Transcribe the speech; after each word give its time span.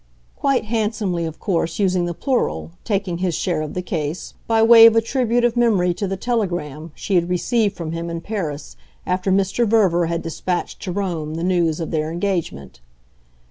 quite 0.35 0.65
handsomely 0.65 1.25
of 1.25 1.37
course 1.39 1.77
using 1.77 2.05
the 2.05 2.13
plural, 2.15 2.71
taking 2.83 3.19
his 3.19 3.35
share 3.35 3.61
of 3.61 3.75
the 3.75 3.83
case, 3.83 4.33
by 4.47 4.59
way 4.63 4.87
of 4.87 4.95
a 4.95 4.99
tribute 4.99 5.43
of 5.45 5.55
memory 5.55 5.93
to 5.93 6.07
the 6.07 6.17
telegram 6.17 6.91
she 6.95 7.13
had 7.13 7.29
received 7.29 7.77
from 7.77 7.91
him 7.91 8.09
in 8.09 8.19
Paris 8.19 8.75
after 9.05 9.31
Mr. 9.31 9.63
Verver 9.67 10.07
had 10.07 10.23
despatched 10.23 10.81
to 10.81 10.91
Rome 10.91 11.35
the 11.35 11.43
news 11.43 11.79
of 11.79 11.91
their 11.91 12.11
engagement. 12.11 12.79